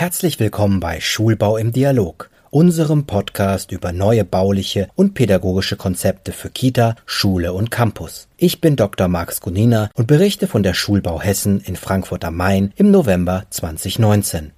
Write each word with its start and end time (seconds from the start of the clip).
Herzlich 0.00 0.38
willkommen 0.38 0.78
bei 0.78 1.00
Schulbau 1.00 1.56
im 1.56 1.72
Dialog, 1.72 2.30
unserem 2.50 3.04
Podcast 3.04 3.72
über 3.72 3.90
neue 3.90 4.24
bauliche 4.24 4.86
und 4.94 5.14
pädagogische 5.14 5.74
Konzepte 5.74 6.30
für 6.30 6.50
Kita, 6.50 6.94
Schule 7.04 7.52
und 7.52 7.72
Campus. 7.72 8.28
Ich 8.36 8.60
bin 8.60 8.76
Dr. 8.76 9.08
Max 9.08 9.40
Gunina 9.40 9.90
und 9.94 10.06
berichte 10.06 10.46
von 10.46 10.62
der 10.62 10.72
Schulbau 10.74 11.20
Hessen 11.20 11.60
in 11.62 11.74
Frankfurt 11.74 12.24
am 12.24 12.36
Main 12.36 12.72
im 12.76 12.92
November 12.92 13.46
2019. 13.50 14.52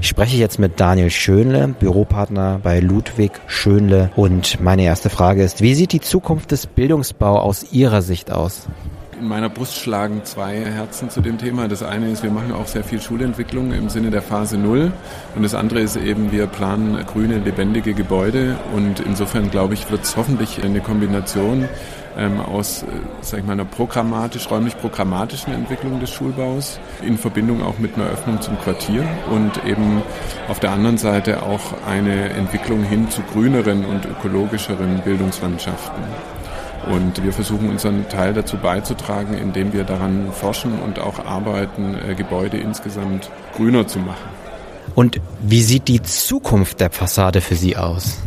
Ich 0.00 0.08
spreche 0.08 0.36
jetzt 0.36 0.58
mit 0.58 0.80
Daniel 0.80 1.10
Schönle, 1.10 1.68
Büropartner 1.68 2.58
bei 2.60 2.80
Ludwig 2.80 3.30
Schönle. 3.46 4.10
Und 4.16 4.60
meine 4.60 4.82
erste 4.82 5.10
Frage 5.10 5.44
ist, 5.44 5.62
wie 5.62 5.76
sieht 5.76 5.92
die 5.92 6.00
Zukunft 6.00 6.50
des 6.50 6.66
Bildungsbau 6.66 7.38
aus 7.38 7.70
Ihrer 7.70 8.02
Sicht 8.02 8.32
aus? 8.32 8.66
In 9.20 9.28
meiner 9.28 9.48
Brust 9.48 9.76
schlagen 9.76 10.22
zwei 10.24 10.56
Herzen 10.64 11.10
zu 11.10 11.20
dem 11.20 11.38
Thema. 11.38 11.68
Das 11.68 11.82
eine 11.82 12.10
ist, 12.10 12.22
wir 12.22 12.30
machen 12.30 12.52
auch 12.52 12.66
sehr 12.66 12.82
viel 12.82 13.00
Schulentwicklung 13.00 13.72
im 13.72 13.88
Sinne 13.88 14.10
der 14.10 14.22
Phase 14.22 14.56
Null. 14.56 14.92
Und 15.36 15.42
das 15.42 15.54
andere 15.54 15.80
ist 15.80 15.96
eben, 15.96 16.32
wir 16.32 16.46
planen 16.46 17.04
grüne, 17.06 17.38
lebendige 17.38 17.92
Gebäude. 17.92 18.56
Und 18.74 19.00
insofern, 19.00 19.50
glaube 19.50 19.74
ich, 19.74 19.90
wird 19.90 20.04
es 20.04 20.16
hoffentlich 20.16 20.64
eine 20.64 20.80
Kombination 20.80 21.68
ähm, 22.16 22.40
aus, 22.40 22.82
äh, 22.82 22.86
sag 23.20 23.40
ich 23.40 23.46
mal, 23.46 23.52
einer 23.52 23.64
programmatisch, 23.64 24.50
räumlich 24.50 24.76
programmatischen 24.78 25.52
Entwicklung 25.52 26.00
des 26.00 26.10
Schulbaus 26.10 26.80
in 27.02 27.18
Verbindung 27.18 27.62
auch 27.62 27.78
mit 27.78 27.96
einer 27.96 28.06
Öffnung 28.06 28.40
zum 28.40 28.58
Quartier 28.58 29.06
und 29.30 29.64
eben 29.64 30.02
auf 30.48 30.60
der 30.60 30.72
anderen 30.72 30.98
Seite 30.98 31.42
auch 31.42 31.60
eine 31.86 32.30
Entwicklung 32.30 32.82
hin 32.82 33.10
zu 33.10 33.22
grüneren 33.22 33.84
und 33.84 34.06
ökologischeren 34.06 35.02
Bildungslandschaften. 35.04 36.02
Und 36.86 37.22
wir 37.22 37.32
versuchen 37.32 37.68
unseren 37.68 38.08
Teil 38.08 38.32
dazu 38.32 38.56
beizutragen, 38.56 39.34
indem 39.34 39.72
wir 39.72 39.84
daran 39.84 40.32
forschen 40.32 40.78
und 40.80 40.98
auch 40.98 41.24
arbeiten, 41.24 41.94
äh, 41.94 42.14
Gebäude 42.14 42.56
insgesamt 42.56 43.30
grüner 43.56 43.86
zu 43.86 43.98
machen. 43.98 44.28
Und 44.94 45.20
wie 45.40 45.62
sieht 45.62 45.88
die 45.88 46.02
Zukunft 46.02 46.80
der 46.80 46.90
Fassade 46.90 47.40
für 47.40 47.54
Sie 47.54 47.76
aus? 47.76 48.18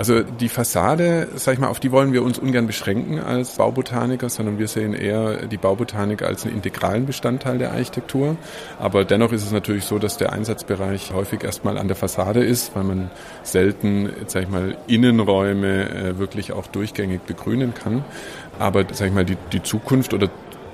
Also 0.00 0.22
die 0.22 0.48
Fassade, 0.48 1.28
sag 1.34 1.52
ich 1.52 1.60
mal, 1.60 1.68
auf 1.68 1.78
die 1.78 1.92
wollen 1.92 2.14
wir 2.14 2.22
uns 2.22 2.38
ungern 2.38 2.66
beschränken 2.66 3.18
als 3.18 3.56
Baubotaniker, 3.56 4.30
sondern 4.30 4.58
wir 4.58 4.66
sehen 4.66 4.94
eher 4.94 5.44
die 5.44 5.58
Baubotanik 5.58 6.22
als 6.22 6.46
einen 6.46 6.54
integralen 6.54 7.04
Bestandteil 7.04 7.58
der 7.58 7.72
Architektur. 7.72 8.38
Aber 8.78 9.04
dennoch 9.04 9.30
ist 9.30 9.44
es 9.44 9.52
natürlich 9.52 9.84
so, 9.84 9.98
dass 9.98 10.16
der 10.16 10.32
Einsatzbereich 10.32 11.12
häufig 11.12 11.44
erstmal 11.44 11.76
an 11.76 11.86
der 11.86 11.98
Fassade 11.98 12.42
ist, 12.42 12.74
weil 12.74 12.84
man 12.84 13.10
selten, 13.42 14.08
sag 14.26 14.44
ich 14.44 14.48
mal, 14.48 14.74
Innenräume 14.86 15.90
äh, 15.90 16.18
wirklich 16.18 16.52
auch 16.52 16.66
durchgängig 16.66 17.20
begrünen 17.26 17.74
kann. 17.74 18.02
Aber 18.58 18.86
sag 18.92 19.08
ich 19.08 19.12
mal, 19.12 19.26
die, 19.26 19.36
die 19.52 19.62
Zukunft 19.62 20.14
oder 20.14 20.30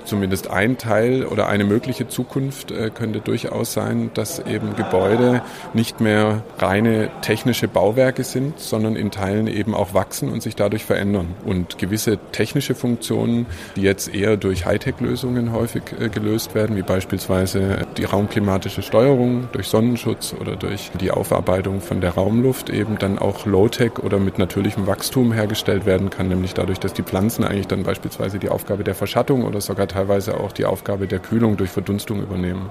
zumindest 0.06 0.50
ein 0.50 0.78
Teil 0.78 1.24
oder 1.24 1.48
eine 1.48 1.64
mögliche 1.64 2.08
Zukunft 2.08 2.70
äh, 2.70 2.90
könnte 2.90 3.20
durchaus 3.20 3.72
sein, 3.72 4.10
dass 4.14 4.38
eben 4.38 4.76
Gebäude 4.76 5.42
nicht 5.74 6.00
mehr 6.00 6.42
reine 6.58 7.10
technische 7.22 7.68
Bauwerke 7.68 8.24
sind, 8.24 8.58
sondern 8.58 8.96
in 8.96 9.10
Teilen 9.10 9.46
eben 9.46 9.74
auch 9.74 9.94
wachsen 9.94 10.30
und 10.30 10.42
sich 10.42 10.56
dadurch 10.56 10.84
verändern. 10.84 11.34
Und 11.44 11.78
gewisse 11.78 12.18
technische 12.32 12.74
Funktionen, 12.74 13.46
die 13.76 13.82
jetzt 13.82 14.14
eher 14.14 14.36
durch 14.36 14.66
Hightech-Lösungen 14.66 15.52
häufig 15.52 15.82
äh, 15.98 16.08
gelöst 16.08 16.54
werden, 16.54 16.76
wie 16.76 16.82
beispielsweise 16.82 17.86
die 17.96 18.04
raumklimatische 18.04 18.82
Steuerung 18.82 19.48
durch 19.52 19.68
Sonnenschutz 19.68 20.34
oder 20.38 20.56
durch 20.56 20.90
die 21.00 21.10
Aufarbeitung 21.10 21.80
von 21.80 22.00
der 22.00 22.12
Raumluft 22.12 22.70
eben 22.70 22.98
dann 22.98 23.18
auch 23.18 23.46
Low-Tech 23.46 23.98
oder 24.02 24.18
mit 24.18 24.38
natürlichem 24.38 24.86
Wachstum 24.86 25.32
hergestellt 25.32 25.86
werden 25.86 26.10
kann, 26.10 26.28
nämlich 26.28 26.54
dadurch, 26.54 26.78
dass 26.78 26.92
die 26.92 27.02
Pflanzen 27.02 27.44
eigentlich 27.44 27.66
dann 27.66 27.82
beispielsweise 27.82 28.38
die 28.38 28.48
Aufgabe 28.48 28.84
der 28.84 28.94
Verschattung 28.94 29.44
oder 29.44 29.60
sogar 29.60 29.86
teilweise 29.96 30.38
auch 30.38 30.52
die 30.52 30.66
Aufgabe 30.66 31.06
der 31.06 31.20
Kühlung 31.20 31.56
durch 31.56 31.70
Verdunstung 31.70 32.20
übernehmen. 32.22 32.68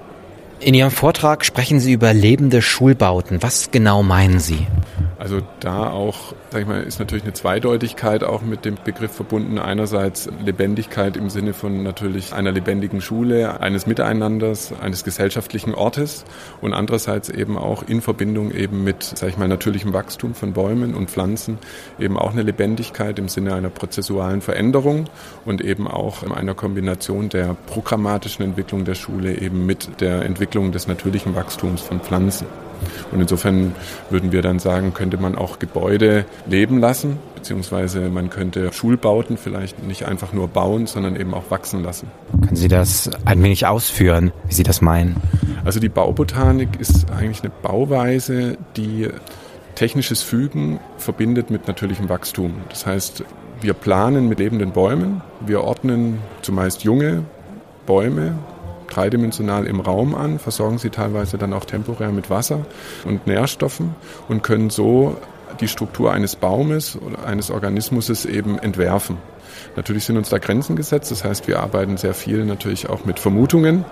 In 0.59 0.75
Ihrem 0.75 0.91
Vortrag 0.91 1.43
sprechen 1.43 1.79
Sie 1.79 1.91
über 1.91 2.13
lebende 2.13 2.61
Schulbauten. 2.61 3.41
Was 3.41 3.71
genau 3.71 4.03
meinen 4.03 4.39
Sie? 4.39 4.67
Also 5.17 5.41
da 5.59 5.89
auch, 5.89 6.33
sag 6.51 6.61
ich 6.61 6.67
mal, 6.67 6.83
ist 6.83 6.99
natürlich 6.99 7.23
eine 7.23 7.33
Zweideutigkeit 7.33 8.23
auch 8.23 8.41
mit 8.41 8.65
dem 8.65 8.75
Begriff 8.83 9.11
verbunden. 9.11 9.59
Einerseits 9.59 10.29
Lebendigkeit 10.43 11.15
im 11.15 11.29
Sinne 11.29 11.53
von 11.53 11.83
natürlich 11.83 12.33
einer 12.33 12.51
lebendigen 12.51 12.99
Schule, 12.99 13.61
eines 13.61 13.87
Miteinanders, 13.87 14.73
eines 14.73 15.03
gesellschaftlichen 15.03 15.73
Ortes 15.73 16.25
und 16.61 16.73
andererseits 16.73 17.29
eben 17.29 17.57
auch 17.57 17.83
in 17.87 18.01
Verbindung 18.01 18.51
eben 18.51 18.83
mit, 18.83 19.03
sag 19.03 19.29
ich 19.29 19.37
mal, 19.37 19.47
natürlichem 19.47 19.93
Wachstum 19.93 20.35
von 20.35 20.53
Bäumen 20.53 20.95
und 20.95 21.09
Pflanzen 21.09 21.59
eben 21.97 22.17
auch 22.17 22.31
eine 22.31 22.43
Lebendigkeit 22.43 23.17
im 23.17 23.29
Sinne 23.29 23.53
einer 23.53 23.69
prozessualen 23.69 24.41
Veränderung 24.41 25.05
und 25.45 25.61
eben 25.61 25.87
auch 25.87 26.23
einer 26.23 26.55
Kombination 26.55 27.29
der 27.29 27.55
programmatischen 27.67 28.43
Entwicklung 28.43 28.83
der 28.83 28.95
Schule 28.95 29.37
eben 29.39 29.65
mit 29.65 30.01
der 30.01 30.23
Entwicklung 30.23 30.71
des 30.71 30.87
natürlichen 30.87 31.35
Wachstums 31.35 31.81
von 31.81 32.01
Pflanzen. 32.01 32.64
Und 33.11 33.21
insofern 33.21 33.75
würden 34.09 34.31
wir 34.31 34.41
dann 34.41 34.59
sagen, 34.59 34.93
könnte 34.93 35.17
man 35.17 35.35
auch 35.35 35.59
Gebäude 35.59 36.25
leben 36.47 36.79
lassen, 36.79 37.17
beziehungsweise 37.35 38.09
man 38.09 38.29
könnte 38.29 38.71
Schulbauten 38.73 39.37
vielleicht 39.37 39.83
nicht 39.83 40.07
einfach 40.07 40.33
nur 40.33 40.47
bauen, 40.47 40.87
sondern 40.87 41.15
eben 41.15 41.33
auch 41.33 41.49
wachsen 41.49 41.83
lassen. 41.83 42.09
Können 42.41 42.55
Sie 42.55 42.67
das 42.67 43.09
ein 43.25 43.41
wenig 43.43 43.65
ausführen, 43.65 44.31
wie 44.47 44.53
Sie 44.53 44.63
das 44.63 44.81
meinen? 44.81 45.15
Also 45.63 45.79
die 45.79 45.89
Baubotanik 45.89 46.79
ist 46.79 47.11
eigentlich 47.11 47.41
eine 47.41 47.51
Bauweise, 47.61 48.57
die 48.77 49.09
technisches 49.75 50.21
Fügen 50.21 50.79
verbindet 50.97 51.49
mit 51.49 51.67
natürlichem 51.67 52.09
Wachstum. 52.09 52.53
Das 52.69 52.85
heißt, 52.85 53.23
wir 53.61 53.73
planen 53.73 54.27
mit 54.29 54.39
lebenden 54.39 54.71
Bäumen, 54.71 55.21
wir 55.45 55.63
ordnen 55.63 56.19
zumeist 56.41 56.83
junge 56.83 57.23
Bäume 57.85 58.35
dreidimensional 58.95 59.65
im 59.65 59.79
Raum 59.79 60.15
an, 60.15 60.39
versorgen 60.39 60.77
sie 60.77 60.89
teilweise 60.89 61.37
dann 61.37 61.53
auch 61.53 61.65
temporär 61.65 62.11
mit 62.11 62.29
Wasser 62.29 62.65
und 63.03 63.27
Nährstoffen 63.27 63.95
und 64.27 64.43
können 64.43 64.69
so 64.69 65.17
die 65.59 65.67
Struktur 65.67 66.11
eines 66.11 66.35
Baumes 66.35 66.97
oder 67.01 67.25
eines 67.25 67.51
Organismus 67.51 68.25
eben 68.25 68.59
entwerfen. 68.59 69.17
Natürlich 69.75 70.05
sind 70.05 70.17
uns 70.17 70.29
da 70.29 70.37
Grenzen 70.37 70.75
gesetzt. 70.75 71.11
Das 71.11 71.23
heißt, 71.23 71.47
wir 71.47 71.59
arbeiten 71.59 71.97
sehr 71.97 72.13
viel 72.13 72.45
natürlich 72.45 72.89
auch 72.89 73.05
mit 73.05 73.19
Vermutungen 73.19 73.85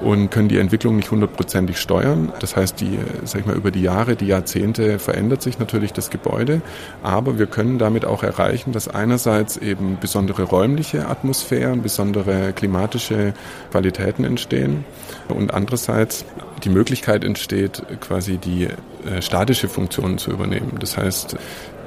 und 0.00 0.30
können 0.30 0.48
die 0.48 0.58
Entwicklung 0.58 0.96
nicht 0.96 1.10
hundertprozentig 1.10 1.78
steuern. 1.78 2.32
Das 2.40 2.56
heißt, 2.56 2.80
die, 2.80 2.98
sag 3.24 3.40
ich 3.40 3.46
mal, 3.46 3.56
über 3.56 3.70
die 3.70 3.82
Jahre, 3.82 4.16
die 4.16 4.26
Jahrzehnte 4.26 4.98
verändert 4.98 5.42
sich 5.42 5.58
natürlich 5.58 5.92
das 5.92 6.10
Gebäude. 6.10 6.62
Aber 7.02 7.38
wir 7.38 7.46
können 7.46 7.78
damit 7.78 8.04
auch 8.04 8.22
erreichen, 8.22 8.72
dass 8.72 8.88
einerseits 8.88 9.56
eben 9.56 9.98
besondere 10.00 10.44
räumliche 10.44 11.08
Atmosphären, 11.08 11.82
besondere 11.82 12.52
klimatische 12.52 13.34
Qualitäten 13.70 14.24
entstehen 14.24 14.84
und 15.28 15.52
andererseits 15.52 16.24
die 16.64 16.70
Möglichkeit 16.70 17.24
entsteht, 17.24 17.82
quasi 18.00 18.38
die 18.38 18.64
äh, 18.64 19.22
statische 19.22 19.68
Funktion 19.68 20.18
zu 20.18 20.30
übernehmen. 20.30 20.76
Das 20.78 20.96
heißt, 20.96 21.36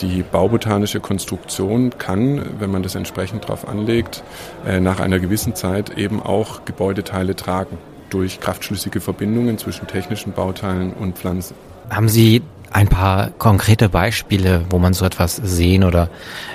die 0.01 0.23
baubotanische 0.23 0.99
Konstruktion 0.99 1.97
kann, 1.97 2.59
wenn 2.59 2.71
man 2.71 2.83
das 2.83 2.95
entsprechend 2.95 3.22
darauf 3.31 3.67
anlegt, 3.67 4.23
äh, 4.65 4.79
nach 4.79 4.99
einer 4.99 5.19
gewissen 5.19 5.55
Zeit 5.55 5.97
eben 5.97 6.21
auch 6.21 6.65
Gebäudeteile 6.65 7.35
tragen 7.35 7.77
durch 8.09 8.39
kraftschlüssige 8.39 9.01
Verbindungen 9.01 9.57
zwischen 9.57 9.87
technischen 9.87 10.33
Bauteilen 10.33 10.93
und 10.93 11.17
Pflanzen. 11.17 11.55
Haben 11.89 12.09
Sie 12.09 12.41
ein 12.71 12.87
paar 12.87 13.31
konkrete 13.31 13.89
Beispiele, 13.89 14.65
wo 14.69 14.79
man 14.79 14.93
so 14.93 15.05
etwas 15.05 15.35
sehen 15.35 15.83
oder 15.83 16.09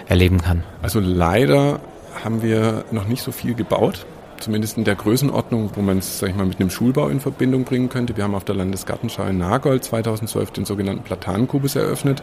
erleben 0.08 0.40
kann? 0.40 0.62
Also 0.82 1.00
leider 1.00 1.80
haben 2.24 2.42
wir 2.42 2.84
noch 2.90 3.06
nicht 3.06 3.22
so 3.22 3.32
viel 3.32 3.54
gebaut 3.54 4.06
zumindest 4.40 4.76
in 4.76 4.84
der 4.84 4.94
Größenordnung, 4.94 5.70
wo 5.74 5.82
man 5.82 5.98
es, 5.98 6.18
sag 6.18 6.30
ich 6.30 6.36
mal, 6.36 6.46
mit 6.46 6.60
einem 6.60 6.70
Schulbau 6.70 7.08
in 7.08 7.20
Verbindung 7.20 7.64
bringen 7.64 7.88
könnte. 7.88 8.16
Wir 8.16 8.24
haben 8.24 8.34
auf 8.34 8.44
der 8.44 8.54
Landesgartenschau 8.54 9.24
in 9.26 9.38
Nagold 9.38 9.84
2012 9.84 10.50
den 10.52 10.64
sogenannten 10.64 11.02
Platanenkubus 11.02 11.76
eröffnet, 11.76 12.22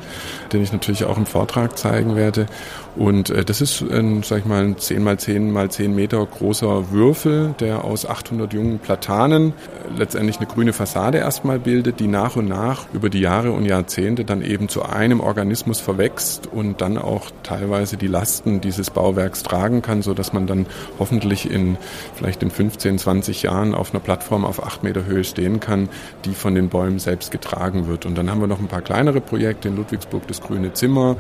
den 0.54 0.62
ich 0.62 0.72
natürlich 0.72 1.06
auch 1.06 1.18
im 1.18 1.26
Vortrag 1.26 1.78
zeigen 1.78 2.16
werde. 2.16 2.48
Und 2.96 3.30
äh, 3.30 3.44
das 3.44 3.62
ist 3.62 3.82
ein, 3.82 4.24
sag 4.24 4.40
ich 4.40 4.46
mal, 4.46 4.64
ein 4.64 4.78
10 4.78 5.04
mal 5.04 5.18
10 5.18 5.52
mal 5.52 5.70
10 5.70 5.94
Meter 5.94 6.26
großer 6.26 6.92
Würfel, 6.92 7.56
der 7.60 7.84
aus 7.84 8.06
800 8.06 8.54
jungen 8.54 8.80
Platanen 8.80 9.50
äh, 9.50 9.98
letztendlich 9.98 10.38
eine 10.38 10.48
grüne 10.48 10.74
Fassade 10.74 11.18
erstmal 11.18 11.60
bildet, 11.60 12.00
die 12.00 12.08
nach 12.08 12.36
und 12.36 12.48
nach 12.48 12.86
über 12.94 13.10
die 13.10 13.20
Jahre 13.20 13.52
und 13.52 13.66
Jahrzehnte 13.66 14.26
dann 14.26 14.42
eben 14.42 14.70
zu 14.70 14.84
einem 14.84 15.20
Organismus 15.20 15.80
verwächst 15.80 16.48
und 16.48 16.82
dann 16.82 16.98
auch 16.98 17.32
teilweise 17.44 17.98
die 17.98 18.08
Lasten 18.08 18.62
dieses 18.62 18.90
Bauwerks 18.90 19.44
tragen 19.44 19.82
kann, 19.82 20.02
so 20.02 20.14
dass 20.14 20.34
man 20.34 20.48
dann 20.48 20.66
hoffentlich 21.00 21.50
in 21.50 21.78
vielleicht 22.14 22.44
in 22.44 22.52
15, 22.52 23.00
20 23.00 23.44
Jahren 23.44 23.74
auf 23.74 23.94
einer 23.94 24.00
Plattform 24.00 24.46
auf 24.46 24.64
8 24.64 24.84
Meter 24.84 25.06
Höhe 25.06 25.24
stehen 25.24 25.60
kann, 25.60 25.90
die 26.26 26.34
von 26.34 26.56
den 26.56 26.70
Bäumen 26.70 27.00
selbst 27.00 27.32
getragen 27.32 27.88
wird. 27.88 28.06
Und 28.06 28.18
dann 28.18 28.30
haben 28.30 28.42
wir 28.42 28.48
noch 28.48 28.60
ein 28.60 28.68
paar 28.68 28.82
kleinere 28.82 29.22
Projekte 29.22 29.68
in 29.68 29.76
Ludwigsburg, 29.76 30.28
das 30.28 30.42
Grüne 30.42 30.74
Zimmer 30.74 31.18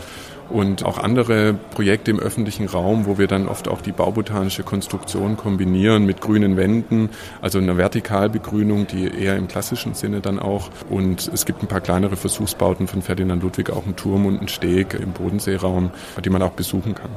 und 0.50 0.86
auch 0.86 0.98
andere 0.98 1.54
Projekte 1.54 2.12
im 2.12 2.20
öffentlichen 2.20 2.68
Raum, 2.68 3.06
wo 3.06 3.18
wir 3.18 3.28
dann 3.28 3.48
oft 3.48 3.68
auch 3.68 3.82
die 3.82 3.92
baubotanische 3.92 4.64
Konstruktion 4.64 5.38
kombinieren 5.38 6.06
mit 6.06 6.22
grünen 6.22 6.58
Wänden, 6.58 7.10
also 7.42 7.60
einer 7.60 7.78
Vertikalbegrünung, 7.78 8.88
die 8.88 9.08
eher 9.08 9.38
im 9.38 9.48
klassischen 9.48 9.94
Sinne 9.94 10.22
dann 10.22 10.40
auch. 10.40 10.70
Und 10.90 11.30
es 11.34 11.46
gibt 11.46 11.64
ein 11.64 11.68
paar 11.68 11.82
kleinere 11.82 12.16
Versuchsbauten 12.16 12.88
von 12.88 13.02
Ferdinand 13.02 13.44
Ludwig, 13.44 13.70
auch 13.70 13.86
einen 13.86 13.96
Turm 13.96 14.26
und 14.26 14.40
einen 14.40 14.48
Steg 14.48 14.94
im 14.94 15.12
Bodenseeraum, 15.12 15.92
die 16.24 16.30
man 16.30 16.42
auch 16.42 16.52
besuchen 16.52 16.96
kann. 16.96 17.10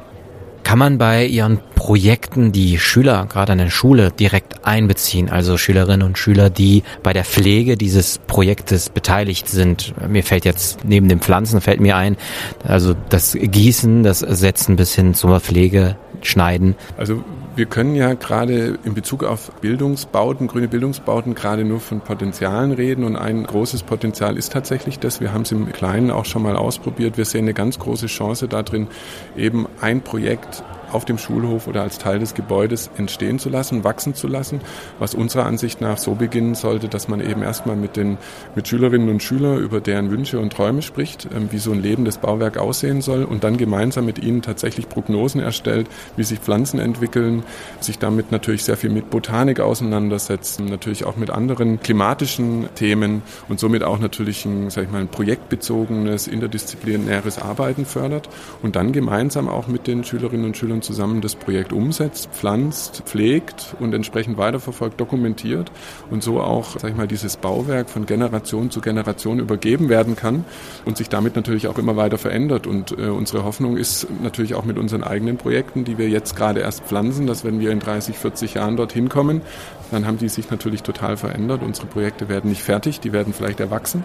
Kann 0.68 0.78
man 0.78 0.98
bei 0.98 1.24
Ihren 1.24 1.60
Projekten 1.76 2.52
die 2.52 2.78
Schüler 2.78 3.24
gerade 3.24 3.52
an 3.52 3.58
der 3.58 3.70
Schule 3.70 4.10
direkt 4.10 4.66
einbeziehen, 4.66 5.30
also 5.30 5.56
Schülerinnen 5.56 6.06
und 6.06 6.18
Schüler, 6.18 6.50
die 6.50 6.82
bei 7.02 7.14
der 7.14 7.24
Pflege 7.24 7.78
dieses 7.78 8.18
Projektes 8.18 8.90
beteiligt 8.90 9.48
sind? 9.48 9.94
Mir 10.10 10.22
fällt 10.22 10.44
jetzt 10.44 10.84
neben 10.84 11.08
den 11.08 11.20
Pflanzen 11.20 11.62
fällt 11.62 11.80
mir 11.80 11.96
ein, 11.96 12.18
also 12.64 12.94
das 13.08 13.32
Gießen, 13.32 14.02
das 14.02 14.18
Setzen 14.18 14.76
bis 14.76 14.94
hin 14.94 15.14
zur 15.14 15.40
Pflege, 15.40 15.96
Schneiden. 16.22 16.74
Also 16.96 17.24
wir 17.56 17.66
können 17.66 17.94
ja 17.94 18.14
gerade 18.14 18.78
in 18.84 18.94
Bezug 18.94 19.24
auf 19.24 19.50
Bildungsbauten, 19.60 20.46
grüne 20.46 20.68
Bildungsbauten, 20.68 21.34
gerade 21.34 21.64
nur 21.64 21.80
von 21.80 22.00
Potenzialen 22.00 22.72
reden. 22.72 23.04
Und 23.04 23.16
ein 23.16 23.44
großes 23.44 23.82
Potenzial 23.82 24.36
ist 24.36 24.52
tatsächlich 24.52 24.98
das. 24.98 25.20
Wir 25.20 25.32
haben 25.32 25.42
es 25.42 25.52
im 25.52 25.72
Kleinen 25.72 26.10
auch 26.10 26.24
schon 26.24 26.42
mal 26.42 26.56
ausprobiert. 26.56 27.16
Wir 27.16 27.24
sehen 27.24 27.44
eine 27.44 27.54
ganz 27.54 27.78
große 27.78 28.06
Chance 28.06 28.48
darin, 28.48 28.88
eben 29.36 29.66
ein 29.80 30.02
Projekt 30.02 30.62
auf 30.92 31.04
dem 31.04 31.18
Schulhof 31.18 31.66
oder 31.66 31.82
als 31.82 31.98
Teil 31.98 32.18
des 32.18 32.34
Gebäudes 32.34 32.90
entstehen 32.96 33.38
zu 33.38 33.48
lassen, 33.48 33.84
wachsen 33.84 34.14
zu 34.14 34.28
lassen, 34.28 34.60
was 34.98 35.14
unserer 35.14 35.46
Ansicht 35.46 35.80
nach 35.80 35.98
so 35.98 36.14
beginnen 36.14 36.54
sollte, 36.54 36.88
dass 36.88 37.08
man 37.08 37.20
eben 37.20 37.42
erstmal 37.42 37.76
mit 37.76 37.96
den 37.96 38.18
mit 38.54 38.68
Schülerinnen 38.68 39.08
und 39.08 39.22
Schülern 39.22 39.58
über 39.58 39.80
deren 39.80 40.10
Wünsche 40.10 40.38
und 40.38 40.52
Träume 40.52 40.82
spricht, 40.82 41.28
ähm, 41.34 41.48
wie 41.50 41.58
so 41.58 41.72
ein 41.72 41.82
lebendes 41.82 42.18
Bauwerk 42.18 42.56
aussehen 42.58 43.00
soll 43.00 43.24
und 43.24 43.44
dann 43.44 43.56
gemeinsam 43.56 44.06
mit 44.06 44.18
ihnen 44.22 44.42
tatsächlich 44.42 44.88
Prognosen 44.88 45.40
erstellt, 45.40 45.88
wie 46.16 46.24
sich 46.24 46.38
Pflanzen 46.38 46.80
entwickeln, 46.80 47.42
sich 47.80 47.98
damit 47.98 48.32
natürlich 48.32 48.64
sehr 48.64 48.76
viel 48.76 48.90
mit 48.90 49.10
Botanik 49.10 49.60
auseinandersetzen, 49.60 50.66
natürlich 50.66 51.04
auch 51.04 51.16
mit 51.16 51.30
anderen 51.30 51.80
klimatischen 51.80 52.68
Themen 52.74 53.22
und 53.48 53.60
somit 53.60 53.82
auch 53.82 53.98
natürlich 53.98 54.44
ein, 54.44 54.70
sag 54.70 54.84
ich 54.84 54.90
mal, 54.90 55.00
ein 55.00 55.08
projektbezogenes, 55.08 56.28
interdisziplinäres 56.28 57.38
Arbeiten 57.38 57.84
fördert 57.84 58.28
und 58.62 58.76
dann 58.76 58.92
gemeinsam 58.92 59.48
auch 59.48 59.66
mit 59.68 59.86
den 59.86 60.04
Schülerinnen 60.04 60.46
und 60.46 60.56
Schülern 60.56 60.77
zusammen 60.82 61.20
das 61.20 61.34
Projekt 61.34 61.72
umsetzt, 61.72 62.30
pflanzt, 62.32 63.02
pflegt 63.06 63.74
und 63.80 63.94
entsprechend 63.94 64.38
weiterverfolgt, 64.38 65.00
dokumentiert 65.00 65.70
und 66.10 66.22
so 66.22 66.40
auch, 66.40 66.78
sag 66.78 66.90
ich 66.90 66.96
mal, 66.96 67.08
dieses 67.08 67.36
Bauwerk 67.36 67.90
von 67.90 68.06
Generation 68.06 68.70
zu 68.70 68.80
Generation 68.80 69.38
übergeben 69.38 69.88
werden 69.88 70.16
kann 70.16 70.44
und 70.84 70.96
sich 70.96 71.08
damit 71.08 71.36
natürlich 71.36 71.68
auch 71.68 71.78
immer 71.78 71.96
weiter 71.96 72.18
verändert. 72.18 72.66
Und 72.66 72.92
äh, 72.92 73.08
unsere 73.08 73.44
Hoffnung 73.44 73.76
ist 73.76 74.06
natürlich 74.22 74.54
auch 74.54 74.64
mit 74.64 74.78
unseren 74.78 75.04
eigenen 75.04 75.36
Projekten, 75.36 75.84
die 75.84 75.98
wir 75.98 76.08
jetzt 76.08 76.36
gerade 76.36 76.60
erst 76.60 76.84
pflanzen, 76.84 77.26
dass 77.26 77.44
wenn 77.44 77.60
wir 77.60 77.70
in 77.70 77.80
30, 77.80 78.16
40 78.16 78.54
Jahren 78.54 78.76
dorthin 78.76 79.08
kommen, 79.08 79.42
dann 79.90 80.06
haben 80.06 80.18
die 80.18 80.28
sich 80.28 80.50
natürlich 80.50 80.82
total 80.82 81.16
verändert. 81.16 81.62
Unsere 81.62 81.86
Projekte 81.86 82.28
werden 82.28 82.50
nicht 82.50 82.62
fertig, 82.62 83.00
die 83.00 83.12
werden 83.12 83.32
vielleicht 83.32 83.60
erwachsen 83.60 84.04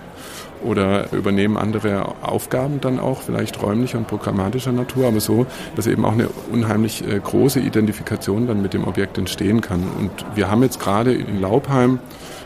oder 0.64 1.12
übernehmen 1.12 1.58
andere 1.58 2.16
Aufgaben 2.22 2.80
dann 2.82 3.00
auch, 3.00 3.22
vielleicht 3.22 3.62
räumlicher 3.62 3.98
und 3.98 4.08
programmatischer 4.08 4.72
Natur, 4.72 5.08
aber 5.08 5.20
so, 5.20 5.46
dass 5.76 5.88
eben 5.88 6.06
auch 6.06 6.14
eine 6.14 6.30
unheimlich 6.52 7.06
äh, 7.06 7.20
große 7.20 7.60
Identifikation 7.60 8.48
dann 8.48 8.62
mit 8.62 8.74
dem 8.74 8.88
Objekt 8.88 9.18
entstehen 9.18 9.62
kann. 9.62 9.84
Und 10.00 10.12
wir 10.36 10.50
haben 10.50 10.64
jetzt 10.64 10.80
gerade 10.80 11.14
in 11.14 11.42
Laubheim 11.42 12.00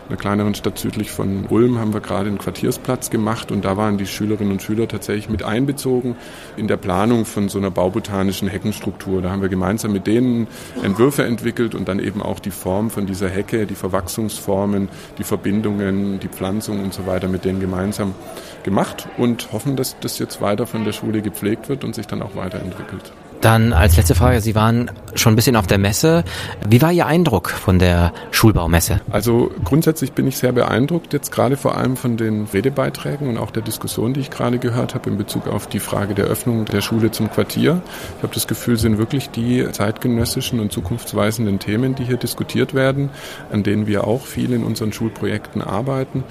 einer 0.09 0.17
kleineren 0.17 0.55
Stadt 0.55 0.77
südlich 0.77 1.11
von 1.11 1.45
Ulm 1.49 1.79
haben 1.79 1.93
wir 1.93 1.99
gerade 1.99 2.29
einen 2.29 2.37
Quartiersplatz 2.37 3.09
gemacht 3.09 3.51
und 3.51 3.65
da 3.65 3.75
waren 3.75 3.97
die 3.97 4.05
Schülerinnen 4.05 4.53
und 4.53 4.61
Schüler 4.61 4.87
tatsächlich 4.87 5.29
mit 5.29 5.43
einbezogen 5.43 6.15
in 6.55 6.67
der 6.67 6.77
Planung 6.77 7.25
von 7.25 7.49
so 7.49 7.57
einer 7.57 7.71
baubotanischen 7.71 8.47
Heckenstruktur. 8.47 9.21
Da 9.21 9.31
haben 9.31 9.41
wir 9.41 9.49
gemeinsam 9.49 9.91
mit 9.91 10.07
denen 10.07 10.47
Entwürfe 10.81 11.25
entwickelt 11.25 11.75
und 11.75 11.87
dann 11.87 11.99
eben 11.99 12.21
auch 12.21 12.39
die 12.39 12.51
Form 12.51 12.89
von 12.89 13.05
dieser 13.05 13.29
Hecke, 13.29 13.65
die 13.65 13.75
Verwachsungsformen, 13.75 14.87
die 15.17 15.23
Verbindungen, 15.23 16.19
die 16.19 16.29
Pflanzung 16.29 16.83
und 16.83 16.93
so 16.93 17.05
weiter 17.05 17.27
mit 17.27 17.43
denen 17.43 17.59
gemeinsam 17.59 18.15
gemacht 18.63 19.07
und 19.17 19.51
hoffen, 19.51 19.75
dass 19.75 19.99
das 19.99 20.19
jetzt 20.19 20.41
weiter 20.41 20.67
von 20.67 20.85
der 20.85 20.93
Schule 20.93 21.21
gepflegt 21.21 21.67
wird 21.67 21.83
und 21.83 21.95
sich 21.95 22.07
dann 22.07 22.21
auch 22.21 22.35
weiterentwickelt. 22.35 23.11
Dann 23.41 23.73
als 23.73 23.97
letzte 23.97 24.15
Frage, 24.15 24.41
Sie 24.41 24.55
waren 24.55 24.91
schon 25.15 25.33
ein 25.33 25.35
bisschen 25.35 25.55
auf 25.55 25.67
der 25.67 25.77
Messe. 25.77 26.23
Wie 26.67 26.81
war 26.81 26.91
Ihr 26.91 27.05
Eindruck 27.05 27.49
von 27.49 27.79
der 27.79 28.13
Schulbaumesse? 28.31 29.01
Also 29.09 29.51
grundsätzlich 29.63 30.13
bin 30.13 30.27
ich 30.27 30.37
sehr 30.37 30.51
beeindruckt, 30.51 31.13
jetzt 31.13 31.31
gerade 31.31 31.57
vor 31.57 31.77
allem 31.77 31.97
von 31.97 32.17
den 32.17 32.47
Redebeiträgen 32.51 33.27
und 33.27 33.37
auch 33.37 33.51
der 33.51 33.63
Diskussion, 33.63 34.13
die 34.13 34.21
ich 34.21 34.29
gerade 34.29 34.59
gehört 34.59 34.95
habe 34.95 35.09
in 35.09 35.17
Bezug 35.17 35.47
auf 35.47 35.67
die 35.67 35.79
Frage 35.79 36.13
der 36.13 36.25
Öffnung 36.25 36.65
der 36.65 36.81
Schule 36.81 37.11
zum 37.11 37.31
Quartier. 37.31 37.81
Ich 38.17 38.23
habe 38.23 38.33
das 38.33 38.47
Gefühl, 38.47 38.77
sind 38.77 38.97
wirklich 38.97 39.29
die 39.29 39.67
zeitgenössischen 39.71 40.59
und 40.59 40.71
zukunftsweisenden 40.71 41.59
Themen, 41.59 41.95
die 41.95 42.05
hier 42.05 42.17
diskutiert 42.17 42.73
werden, 42.73 43.09
an 43.51 43.63
denen 43.63 43.87
wir 43.87 44.05
auch 44.05 44.25
viel 44.25 44.53
in 44.53 44.63
unseren 44.63 44.93
Schulprojekten 44.93 45.61
arbeiten. 45.61 46.23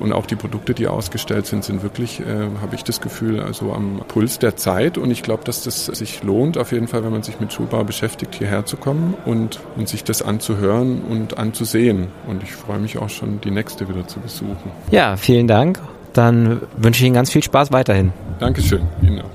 Und 0.00 0.12
auch 0.12 0.26
die 0.26 0.36
Produkte, 0.36 0.74
die 0.74 0.88
ausgestellt 0.88 1.46
sind, 1.46 1.64
sind 1.64 1.82
wirklich, 1.82 2.20
äh, 2.20 2.24
habe 2.60 2.74
ich 2.74 2.84
das 2.84 3.00
Gefühl, 3.00 3.40
also 3.40 3.72
am 3.72 4.02
Puls 4.08 4.38
der 4.38 4.56
Zeit. 4.56 4.98
Und 4.98 5.10
ich 5.10 5.22
glaube, 5.22 5.44
dass 5.44 5.62
das 5.62 5.86
sich 5.86 6.22
lohnt, 6.22 6.53
lohnt 6.54 6.58
auf 6.58 6.72
jeden 6.72 6.88
Fall, 6.88 7.04
wenn 7.04 7.12
man 7.12 7.22
sich 7.22 7.38
mit 7.40 7.52
Schulbau 7.52 7.84
beschäftigt, 7.84 8.34
hierher 8.34 8.64
zu 8.64 8.76
kommen 8.76 9.14
und, 9.24 9.60
und 9.76 9.88
sich 9.88 10.02
das 10.04 10.22
anzuhören 10.22 11.02
und 11.02 11.36
anzusehen. 11.38 12.06
Und 12.26 12.42
ich 12.42 12.52
freue 12.52 12.78
mich 12.78 12.98
auch 12.98 13.08
schon, 13.08 13.40
die 13.40 13.50
nächste 13.50 13.88
wieder 13.88 14.06
zu 14.06 14.20
besuchen. 14.20 14.70
Ja, 14.90 15.16
vielen 15.16 15.48
Dank. 15.48 15.80
Dann 16.12 16.60
wünsche 16.76 17.00
ich 17.00 17.06
Ihnen 17.06 17.14
ganz 17.14 17.32
viel 17.32 17.42
Spaß 17.42 17.72
weiterhin. 17.72 18.12
Dankeschön. 18.38 18.82
Ihnen 19.02 19.22
auch. 19.22 19.30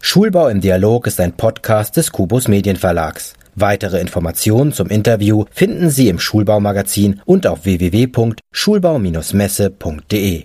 Schulbau 0.00 0.46
im 0.48 0.60
Dialog 0.60 1.08
ist 1.08 1.18
ein 1.20 1.32
Podcast 1.32 1.96
des 1.96 2.12
Kubus 2.12 2.46
Medienverlags. 2.46 3.34
Weitere 3.56 4.00
Informationen 4.00 4.72
zum 4.72 4.86
Interview 4.88 5.46
finden 5.50 5.90
Sie 5.90 6.08
im 6.08 6.20
Schulbaumagazin 6.20 7.20
und 7.24 7.48
auf 7.48 7.64
www.schulbau-messe.de. 7.64 10.44